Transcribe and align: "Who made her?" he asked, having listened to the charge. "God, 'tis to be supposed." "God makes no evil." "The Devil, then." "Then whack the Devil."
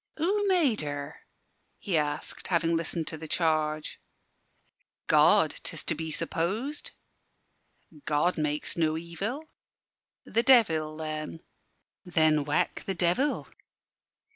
"Who 0.17 0.47
made 0.47 0.81
her?" 0.81 1.19
he 1.77 1.95
asked, 1.95 2.47
having 2.47 2.75
listened 2.75 3.05
to 3.09 3.19
the 3.19 3.27
charge. 3.27 4.01
"God, 5.05 5.59
'tis 5.61 5.83
to 5.83 5.93
be 5.93 6.09
supposed." 6.09 6.89
"God 8.07 8.35
makes 8.35 8.75
no 8.75 8.97
evil." 8.97 9.43
"The 10.25 10.41
Devil, 10.41 10.97
then." 10.97 11.41
"Then 12.03 12.45
whack 12.45 12.81
the 12.87 12.95
Devil." 12.95 13.47